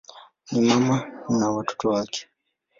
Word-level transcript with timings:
Ni 0.51 0.61
mama 0.61 1.05
na 1.37 1.49
watoto 1.49 1.89
wake. 1.89 2.27